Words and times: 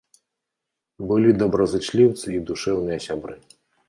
Былі 1.11 1.29
добразычліўцы 1.41 2.25
і 2.37 2.39
душэўныя 2.51 2.99
сябры. 3.07 3.37